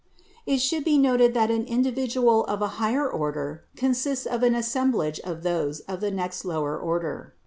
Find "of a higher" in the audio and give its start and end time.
2.45-3.07